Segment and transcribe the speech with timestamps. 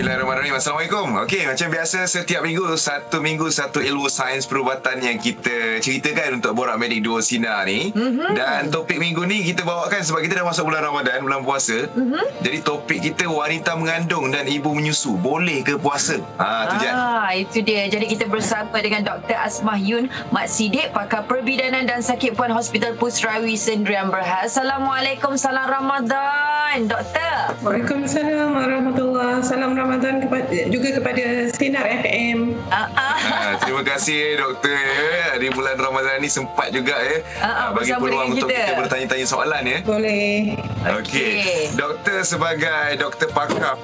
[0.00, 0.56] Bismillahirrahmanirrahim.
[0.56, 1.08] Assalamualaikum.
[1.28, 6.56] Okey, macam biasa setiap minggu satu minggu satu ilmu sains perubatan yang kita ceritakan untuk
[6.56, 7.92] Borak Medik Dua Sinar ni.
[7.92, 8.32] Mm-hmm.
[8.32, 11.84] Dan topik minggu ni kita bawakan sebab kita dah masuk bulan Ramadan, bulan puasa.
[11.92, 12.24] Mm-hmm.
[12.40, 16.16] Jadi topik kita wanita mengandung dan ibu menyusu boleh ke puasa?
[16.40, 16.88] Ha, tu je.
[16.88, 17.84] Ah, itu dia.
[17.84, 19.36] Jadi kita bersama dengan Dr.
[19.36, 24.48] Asmah Yun Mat Sidik, pakar perbidanan dan sakit puan Hospital Pusrawi Sendirian Berhad.
[24.48, 27.58] Assalamualaikum, salam Ramadan, Doktor.
[27.66, 32.54] Waalaikumsalam warahmatullahi Salam Ramadan kepada, juga kepada Sinar FM.
[32.70, 33.16] Uh, uh.
[33.18, 35.34] Ha, terima kasih doktor ya.
[35.42, 39.26] Di bulan Ramadan ni sempat juga ya uh, uh, bagi peluang untuk kita, kita bertanya-tanya
[39.26, 39.78] soalan ya.
[39.82, 40.54] Boleh.
[40.94, 41.42] Okey.
[41.42, 41.60] Okay.
[41.74, 43.74] Doktor sebagai doktor pakar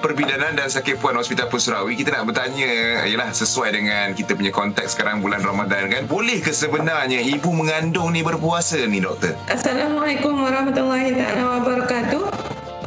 [0.00, 4.96] perbidanan dan sakit puan Hospital Pusrawi, kita nak bertanya ialah sesuai dengan kita punya konteks
[4.96, 6.08] sekarang bulan Ramadan kan.
[6.08, 9.36] Boleh ke sebenarnya ibu mengandung ni berpuasa ni doktor?
[9.52, 12.21] Assalamualaikum warahmatullahi wabarakatuh.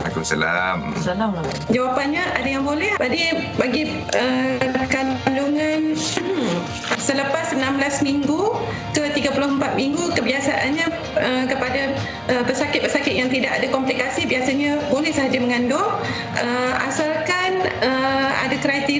[0.06, 1.02] Waalaikumsalam.
[1.02, 1.66] Assalamualaikum.
[1.74, 2.94] Jawapannya ada yang boleh.
[3.02, 3.26] Bagi
[3.58, 6.54] bagi uh, kandungan hmm,
[7.02, 8.54] selepas 16 minggu
[8.94, 11.98] ke 34 minggu kebiasaannya uh, kepada
[12.30, 15.90] uh, pesakit-pesakit yang tidak ada komplikasi biasanya boleh sahaja mengandung
[16.38, 18.95] uh, asalkan uh, ada kriteria-kriteria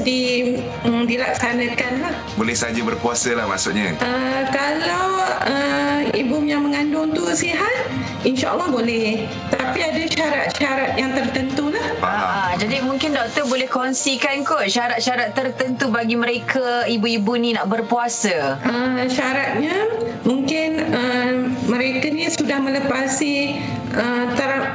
[0.00, 0.56] di
[0.88, 2.14] um, dilaksanakan lah.
[2.40, 3.92] Boleh saja berpuasa lah maksudnya.
[4.00, 9.26] Uh, kalau uh, ibu yang mengandung tu sihat InsyaAllah boleh.
[9.50, 11.86] Tapi ada syarat-syarat yang tertentu lah.
[12.02, 18.62] Ah, jadi mungkin doktor boleh kongsikan kot syarat-syarat tertentu bagi mereka ibu-ibu ni nak berpuasa.
[18.62, 19.90] Uh, syaratnya
[20.22, 23.58] mungkin uh, mereka ni sudah melepasi
[23.92, 24.24] uh,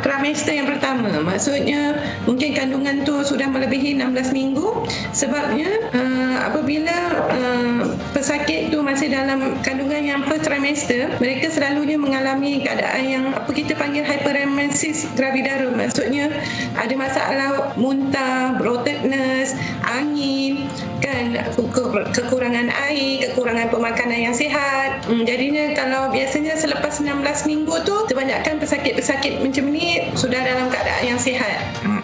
[0.01, 1.09] trimester yang pertama.
[1.21, 4.85] Maksudnya mungkin kandungan tu sudah melebihi 16 minggu.
[5.13, 6.97] Sebabnya uh, apabila
[7.33, 7.56] uh,
[8.27, 13.71] pesakit tu masih dalam kandungan yang per trimester, mereka selalunya mengalami keadaan yang apa kita
[13.79, 15.79] panggil hyperemesis gravidarum.
[15.79, 16.35] Maksudnya
[16.75, 19.55] ada masalah muntah bloatedness
[19.87, 20.67] angin
[20.99, 21.39] kan
[22.11, 25.07] kekurangan air kekurangan pemakanan yang sihat.
[25.07, 31.15] Hmm, jadinya kalau biasanya selepas 16 minggu tu kebanyakan pesakit-pesakit macam ni sudah dalam keadaan
[31.15, 31.63] yang sihat.
[31.79, 31.96] hmm,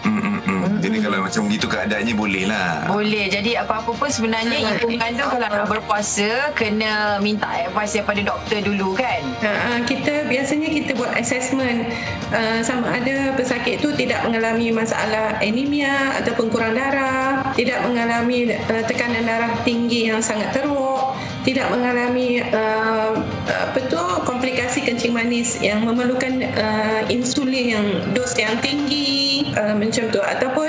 [1.24, 2.84] macam begitu keadaannya boleh lah.
[2.92, 3.32] Boleh.
[3.32, 8.92] Jadi apa-apa pun sebenarnya ibu mengandung kalau nak berpuasa kena minta advice daripada doktor dulu
[9.00, 9.24] kan?
[9.40, 11.88] Uh, kita biasanya kita buat assessment
[12.36, 18.84] uh, sama ada pesakit tu tidak mengalami masalah anemia ataupun kurang darah, tidak mengalami uh,
[18.84, 25.84] tekanan darah tinggi yang sangat teruk, tidak mengalami uh, apa tu komplikasi kencing manis yang
[25.84, 27.86] memerlukan uh, insulin yang
[28.16, 30.63] dos yang tinggi uh, macam tu ataupun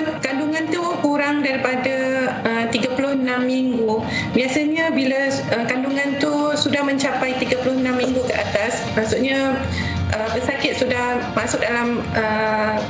[11.45, 12.81] masuk dalam uh,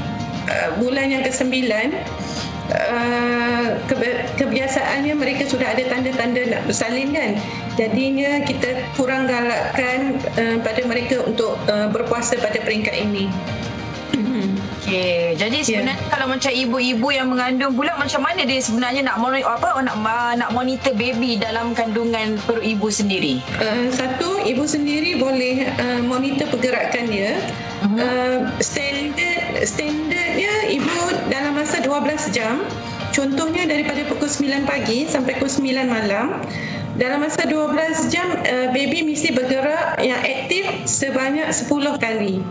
[0.47, 1.51] uh, bulan yang ke-9
[2.65, 3.77] Uh,
[4.41, 7.37] kebiasaannya mereka sudah ada tanda-tanda nak bersalin kan?
[7.77, 13.29] Jadinya kita kurang galakkan uh, pada mereka untuk uh, berpuasa pada peringkat ini
[14.85, 15.65] Okey, jadi ya.
[15.65, 16.11] sebenarnya yeah.
[16.13, 19.97] kalau macam ibu-ibu yang mengandung pula macam mana dia sebenarnya nak monitor apa nak
[20.37, 23.41] nak monitor baby dalam kandungan perut ibu sendiri?
[23.57, 27.33] Uh, satu, ibu sendiri boleh uh, monitor pergerakan dia.
[27.81, 27.97] Uh-huh.
[27.97, 31.01] Uh, standard standardnya ibu
[31.33, 32.61] dalam masa 12 jam.
[33.09, 36.45] Contohnya daripada pukul 9 pagi sampai pukul 9 malam.
[36.93, 42.45] Dalam masa 12 jam, uh, baby mesti bergerak yang aktif sebanyak 10 kali.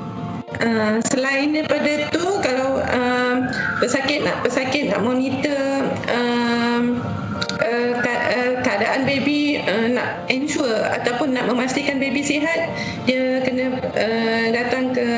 [0.54, 3.36] Uh, selain daripada tu kalau uh,
[3.82, 7.02] pesakit nak pesakit nak monitor um,
[7.58, 7.92] uh,
[8.62, 12.70] keadaan baby uh, nak ensure ataupun nak memastikan baby sihat
[13.02, 15.08] dia kena uh, datang ke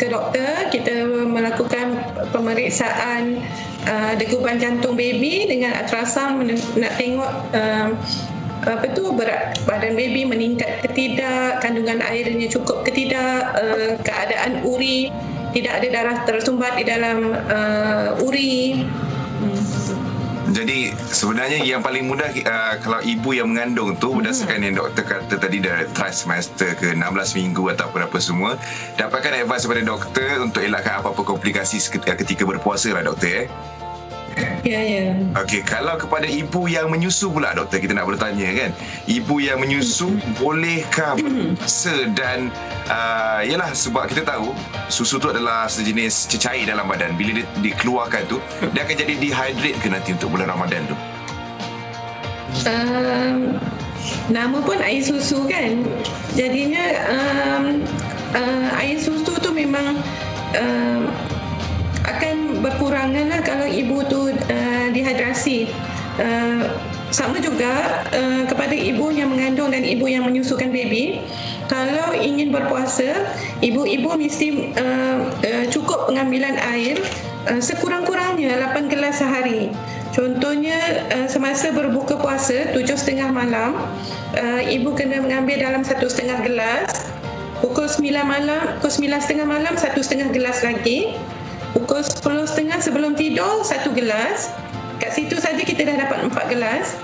[0.00, 0.48] ke doktor.
[0.70, 2.00] Kita melakukan
[2.32, 3.42] pemeriksaan
[3.84, 7.88] uh, degupan jantung baby dengan ultrasound nak tengok uh,
[8.66, 14.60] apa tu berat badan baby meningkat ke tidak, kandungan airnya cukup ke tidak, uh, keadaan
[14.68, 15.08] uri
[15.50, 18.86] tidak ada darah tersumbat di dalam uh, uri.
[19.40, 19.80] Hmm.
[20.50, 24.22] Jadi sebenarnya yang paling mudah uh, kalau ibu yang mengandung tu hmm.
[24.22, 28.58] berdasarkan yang doktor kata tadi dari trimester ke 16 minggu ataupun apa semua
[28.98, 33.48] dapatkan advice daripada doktor untuk elakkan apa-apa komplikasi ketika berpuasa lah doktor eh.
[34.60, 35.16] Ya, ya.
[35.40, 38.70] Okey, kalau kepada ibu yang menyusu pula doktor kita nak bertanya kan.
[39.08, 41.16] Ibu yang menyusu bolehkah
[41.64, 42.52] se dan
[42.92, 44.52] uh, yalah sebab kita tahu
[44.92, 47.16] susu tu adalah sejenis cecair dalam badan.
[47.16, 48.36] Bila dia dikeluarkan tu,
[48.76, 50.96] dia akan jadi dehydrate ke nanti untuk bulan Ramadan tu?
[52.66, 53.56] Um,
[54.28, 55.86] nama pun air susu kan.
[56.36, 57.64] Jadinya um,
[58.36, 59.00] uh, air
[62.76, 65.70] kekurangan lah kalau ibu tu uh, dehidrasi.
[66.20, 66.68] Uh,
[67.10, 71.18] sama juga uh, kepada ibu yang mengandung dan ibu yang menyusukan baby
[71.66, 73.26] kalau ingin berpuasa
[73.62, 76.98] ibu-ibu mesti uh, uh, cukup pengambilan air
[77.50, 79.70] uh, sekurang-kurangnya 8 gelas sehari.
[80.10, 83.78] Contohnya uh, semasa berbuka puasa 7.30 malam
[84.34, 86.02] uh, ibu kena mengambil dalam 1.5
[86.46, 87.10] gelas.
[87.62, 91.12] Pukul 9 malam pukul 9.30 malam 1.5 gelas lagi
[91.90, 94.54] pukul 10.30 sebelum tidur 1 gelas.
[95.02, 96.94] Kat situ saja kita dah dapat 4 gelas.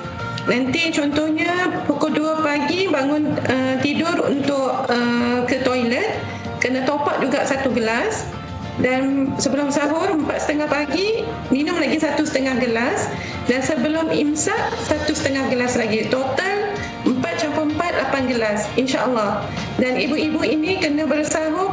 [0.47, 6.23] Nanti contohnya pukul 2 pagi bangun uh, tidur untuk uh, ke toilet
[6.63, 8.31] kena top up juga satu gelas.
[8.79, 13.11] Dan sebelum sahur empat setengah pagi minum lagi satu setengah gelas.
[13.51, 16.07] Dan sebelum imsak satu setengah gelas lagi.
[16.07, 19.47] Total empat campur empat lapan gelas insyaAllah
[19.79, 21.66] dan ibu-ibu ini kena bersahur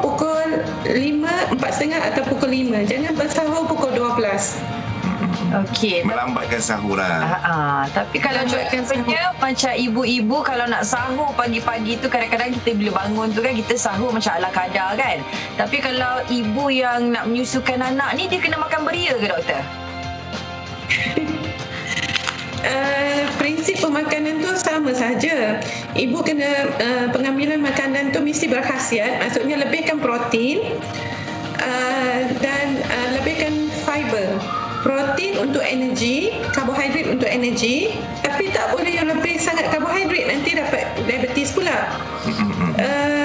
[0.64, 4.60] pukul lima empat setengah atau pukul lima jangan bersahur pukul dua belas
[5.54, 6.02] Okey.
[6.02, 7.06] Melambatkan sahuran.
[7.06, 7.82] Ah, ah.
[7.94, 13.46] Tapi kalau contohnya macam ibu-ibu kalau nak sahur pagi-pagi tu kadang-kadang kita bila bangun tu
[13.46, 15.22] kan kita sahur macam ala kadar kan.
[15.54, 19.62] Tapi kalau ibu yang nak menyusukan anak ni dia kena makan beria ke doktor?
[22.64, 25.60] Uh, prinsip pemakanan tu sama saja.
[26.00, 30.64] Ibu kena uh, pengambilan makanan tu mesti berkhasiat, maksudnya lebihkan protein
[31.60, 34.40] uh, dan uh, lebihkan fiber
[34.84, 40.84] protein untuk energi, karbohidrat untuk energi, tapi tak boleh yang lebih sangat karbohidrat nanti dapat
[41.08, 41.88] diabetes pula.
[42.80, 43.23] Uh,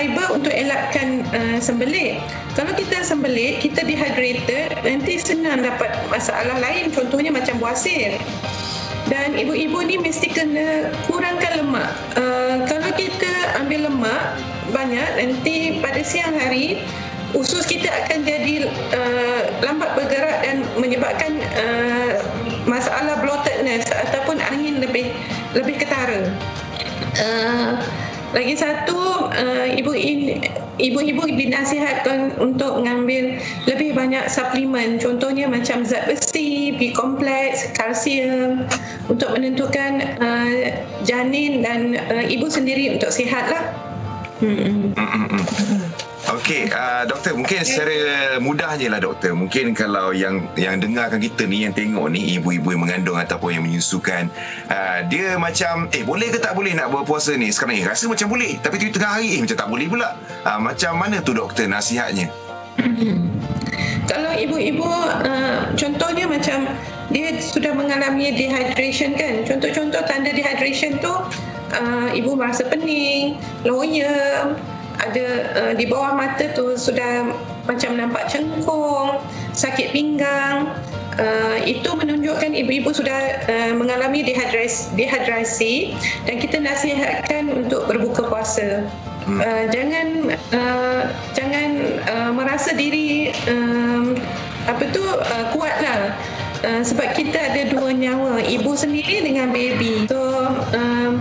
[0.00, 2.16] fiber untuk elakkan uh, sembelit.
[2.56, 8.16] Kalau kita sembelit, kita dehydrated, nanti senang dapat masalah lain, contohnya macam buasir.
[9.12, 11.92] Dan ibu-ibu ni mesti kena kurangkan lemak.
[12.16, 14.40] Uh, kalau kita ambil lemak
[14.72, 16.80] banyak, nanti pada siang hari,
[17.36, 22.24] usus kita akan jadi uh, lambat bergerak dan menyebabkan uh,
[22.64, 25.12] masalah bloatedness ataupun angin lebih
[25.52, 26.32] lebih ketara.
[27.20, 27.76] Uh,
[28.30, 30.38] lagi satu uh, ibu in,
[30.78, 33.36] ibu-ibu dinasihatkan untuk mengambil
[33.66, 38.70] lebih banyak suplemen contohnya macam zat besi, B kompleks, kalsium
[39.10, 40.62] untuk menentukan uh,
[41.02, 43.74] janin dan uh, ibu sendiri untuk sihatlah.
[44.40, 44.94] Hmm.
[46.50, 47.94] Okey, uh, doktor mungkin secara
[48.42, 49.38] mudahnya lah doktor.
[49.38, 53.62] Mungkin kalau yang yang dengarkan kita ni yang tengok ni ibu-ibu yang mengandung ataupun yang
[53.62, 54.26] menyusukan,
[54.66, 57.54] uh, dia macam eh boleh ke tak boleh nak berpuasa ni?
[57.54, 60.18] Sekarang eh rasa macam boleh, tapi di tengah hari eh macam tak boleh pula.
[60.42, 62.26] Uh, macam mana tu doktor nasihatnya?
[64.10, 64.90] kalau ibu-ibu
[65.22, 66.66] uh, contohnya macam
[67.14, 69.46] dia sudah mengalami dehydration kan.
[69.46, 71.14] Contoh-contoh tanda dehydration tu
[71.78, 74.58] uh, ibu merasa pening, loyal,
[75.00, 75.26] ada
[75.56, 77.32] uh, di bawah mata tu sudah
[77.64, 79.20] macam nampak cengkung,
[79.56, 80.68] sakit pinggang.
[81.20, 85.92] Uh, itu menunjukkan ibu-ibu sudah uh, mengalami dehidrasi, dehidrasi
[86.24, 88.88] dan kita nasihatkan untuk berbuka puasa.
[89.28, 89.42] Hmm.
[89.42, 90.06] Uh, jangan
[90.56, 91.02] uh,
[91.36, 91.70] jangan
[92.08, 94.16] uh, merasa diri um,
[94.64, 96.16] apa tu uh, kuatlah.
[96.60, 100.20] Uh, sebab kita ada dua nyawa ibu sendiri dengan baby so
[100.76, 101.16] um,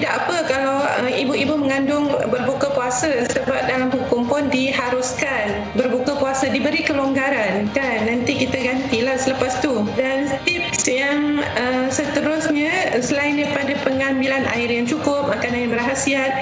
[0.00, 6.48] tidak apa kalau uh, ibu-ibu mengandung berbuka puasa sebab dalam hukum pun diharuskan berbuka puasa
[6.48, 8.08] diberi kelonggaran kan?
[8.08, 9.84] Nanti kita gantilah selepas tu.
[10.00, 16.32] Dan tips yang uh, seterusnya selain daripada pengambilan air yang cukup makanan yang berhasiat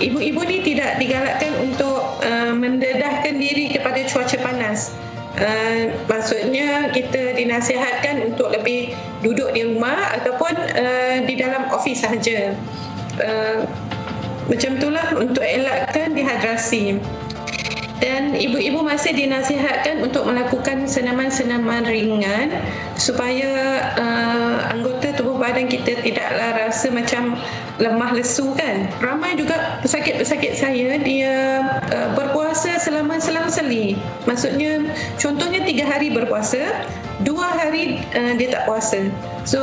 [0.00, 4.96] ibu-ibu ni tidak digalakkan untuk uh, mendedahkan diri kepada cuaca panas.
[5.36, 12.56] Uh, maksudnya kita dinasihatkan untuk lebih duduk di rumah ataupun uh, di dalam ofis sahaja.
[13.20, 13.68] Uh,
[14.50, 16.98] macam itulah untuk elakkan dehidrasi.
[18.02, 22.50] Dan ibu-ibu masih dinasihatkan untuk melakukan senaman-senaman ringan
[22.98, 27.38] supaya uh, anggota tubuh badan kita tidaklah rasa macam
[27.82, 28.86] lemah lesu kan.
[29.02, 31.34] Ramai juga pesakit-pesakit saya dia
[31.90, 33.98] uh, berpuasa selama selang-seli.
[34.30, 34.86] Maksudnya
[35.18, 36.86] contohnya tiga hari berpuasa,
[37.26, 39.10] dua hari uh, dia tak puasa.
[39.42, 39.58] So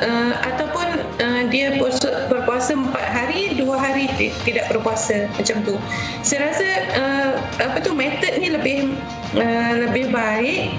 [0.00, 0.86] uh, ataupun
[1.20, 4.08] uh, dia puasa, berpuasa empat hari, dua hari
[4.48, 5.76] tidak berpuasa macam tu.
[6.24, 8.96] Saya rasa uh, apa tu method ni lebih
[9.36, 10.72] uh, lebih baik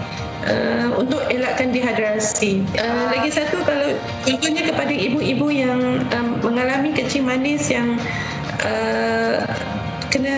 [0.45, 2.63] uh, untuk elakkan dehidrasi.
[2.77, 7.99] Uh, lagi satu kalau contohnya kepada ibu-ibu yang um, mengalami kecing manis yang
[8.63, 9.43] uh,
[10.09, 10.37] kena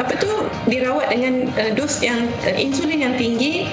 [0.00, 0.30] apa tu
[0.70, 3.68] dirawat dengan uh, dos yang uh, insulin yang tinggi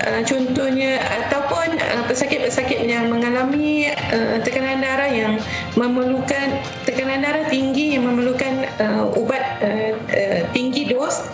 [0.00, 5.36] Uh, contohnya ataupun uh, pesakit-pesakit yang mengalami uh, tekanan darah yang
[5.76, 6.56] memerlukan
[6.88, 11.28] tekanan darah tinggi yang memerlukan uh, ubat uh, uh, tinggi dos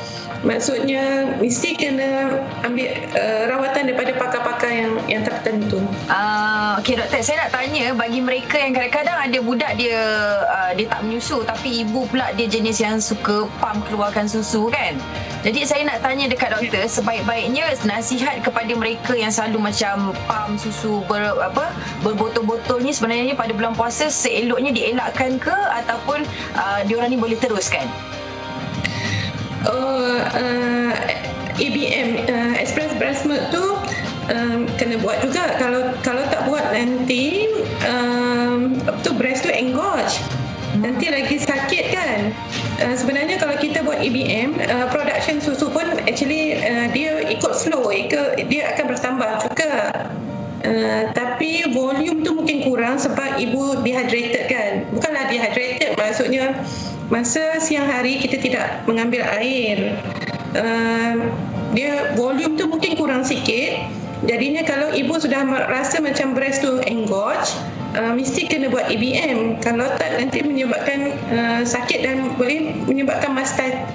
[0.45, 5.81] Maksudnya mesti kena ambil uh, rawatan daripada pakar-pakar yang yang tertentu.
[6.11, 9.97] Uh, Okey doktor, saya nak tanya bagi mereka yang kadang-kadang ada budak dia
[10.45, 14.99] uh, dia tak menyusu tapi ibu pula dia jenis yang suka pam keluarkan susu kan.
[15.47, 21.07] Jadi saya nak tanya dekat doktor sebaik-baiknya nasihat kepada mereka yang selalu macam pam susu
[21.07, 21.71] ber, apa
[22.03, 26.27] berbotol-botol ni sebenarnya pada bulan puasa seeloknya dielakkan ke ataupun
[26.59, 27.87] uh, diorang ni boleh teruskan?
[29.67, 30.93] Oh, uh,
[31.57, 33.65] EBM uh, express breast milk tu
[34.33, 35.57] um, kena buat juga.
[35.57, 37.49] Kalau kalau tak buat nanti
[37.87, 40.21] um, tu breast tu engorge.
[40.77, 42.19] Nanti lagi sakit kan?
[42.85, 47.89] Uh, sebenarnya kalau kita buat EBM uh, production susu pun actually uh, dia ikut slow
[47.89, 49.73] ikut, dia akan bertambah juga.
[50.67, 54.85] Uh, tapi volume tu mungkin kurang sebab ibu dehydrated kan?
[54.93, 56.53] Bukanlah dehydrated maksudnya
[57.07, 59.95] masa siang hari kita tidak mengambil air
[60.57, 61.15] uh,
[61.77, 63.93] dia volume tu mungkin kurang sikit.
[64.25, 67.53] Jadinya kalau ibu sudah rasa macam breast tu engorge
[67.97, 73.33] uh, mesti kena buat EBM kalau tak nanti menyebabkan uh, sakit dan boleh menyebabkan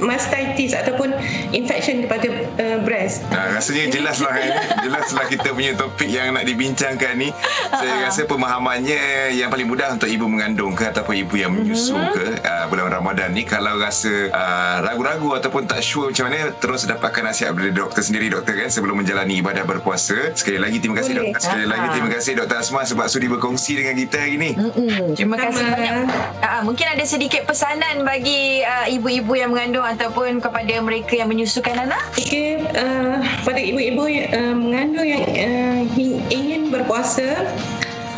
[0.01, 1.13] mastitis ataupun
[1.51, 2.27] infection kepada
[2.58, 3.24] uh, breast.
[3.29, 4.51] Uh, rasanya jelaslah eh.
[4.86, 7.29] jelaslah kita punya topik yang nak dibincangkan ni.
[7.72, 8.05] Saya uh-huh.
[8.08, 12.15] rasa pemahamannya yang paling mudah untuk ibu mengandung ke ataupun ibu yang menyusu uh-huh.
[12.15, 16.88] ke uh, bulan Ramadan ni kalau rasa uh, ragu-ragu ataupun tak sure macam mana terus
[16.88, 20.31] dapatkan nasihat dari doktor sendiri doktor kan sebelum menjalani ibadah berpuasa.
[20.36, 21.39] Sekali lagi terima kasih doktor.
[21.43, 24.51] Sekali lagi terima kasih doktor Asma sebab sudi berkongsi dengan kita hari ni.
[24.55, 25.15] Mm-mm.
[25.20, 26.08] Terima kasih banyak.
[26.39, 31.89] Uh, mungkin ada sedikit pesanan bagi uh, ibu-ibu yang mengandung ataupun kepada mereka yang menyusukan
[31.89, 32.05] anak?
[32.13, 35.81] Okay, uh, pada ibu-ibu uh, mengandung yang uh,
[36.29, 37.50] ingin berpuasa,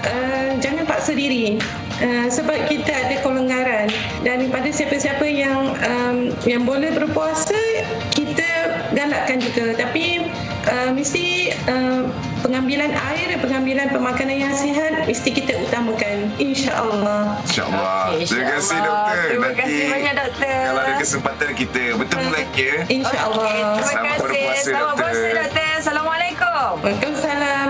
[0.03, 1.55] uh, jangan paksa diri.
[2.03, 3.87] Uh, sebab kita ada kelonggaran
[4.27, 7.55] dan pada siapa-siapa yang um, yang boleh berpuasa
[8.11, 8.43] kita
[8.91, 10.25] galakkan juga tapi
[10.67, 12.09] uh, mesti uh,
[12.53, 16.29] pengambilan air dan pengambilan pemakanan yang sihat mesti kita utamakan.
[16.37, 17.41] Insyaallah.
[17.49, 18.13] Insyaallah.
[18.13, 19.17] Okay, insya terima kasih doktor.
[19.25, 20.57] terima Nanti kasih banyak doktor.
[20.61, 23.41] kalau ada kesempatan kita bertemu lagi ya insyaallah.
[23.41, 23.89] Okay, terima kasih.
[23.89, 25.13] selamat berpuasa doktor.
[26.83, 27.62] Waalaikumsalam